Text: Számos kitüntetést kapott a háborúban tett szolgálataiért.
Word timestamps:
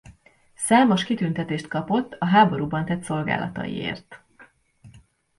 Számos 0.55 1.03
kitüntetést 1.03 1.67
kapott 1.67 2.13
a 2.19 2.25
háborúban 2.25 2.85
tett 2.85 3.01
szolgálataiért. 3.03 4.21